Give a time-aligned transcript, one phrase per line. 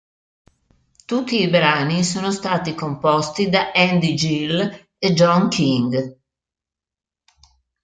[1.05, 6.17] Tutti i brani sono stati composti da Andy Gill e Jon King